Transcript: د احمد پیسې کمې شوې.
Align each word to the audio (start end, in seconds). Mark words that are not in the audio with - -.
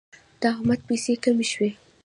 د 0.41 0.43
احمد 0.53 0.79
پیسې 0.87 1.13
کمې 1.23 1.45
شوې. 1.51 1.69